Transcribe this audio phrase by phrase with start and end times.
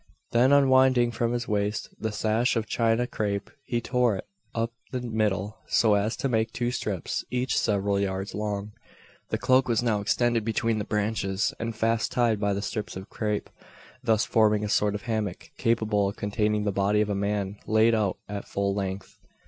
[0.31, 4.99] Then unwinding from his waist the sash of china crape, he tore it up the
[4.99, 8.71] middle, so as to make two strips, each several yards long.
[9.29, 13.11] The cloak was now extended between the branches, and fast tied by the strips of
[13.11, 13.47] crape
[14.03, 17.93] thus forming a sort of hammock capable of containing the body of a man laid
[17.93, 19.19] out at full length.